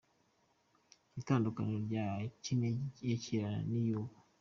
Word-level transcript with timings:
Itandukaniro 1.21 1.79
rya 1.87 2.07
Kinigi 2.43 3.03
ya 3.09 3.17
kera 3.23 3.51
n’iy’ubu. 3.69 4.15